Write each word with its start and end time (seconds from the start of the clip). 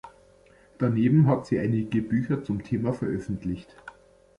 Daneben 0.79 1.27
hat 1.27 1.45
sie 1.45 1.59
einige 1.59 2.01
Bücher 2.01 2.43
zum 2.43 2.63
Thema 2.63 2.91
veröffentlicht. 2.91 3.77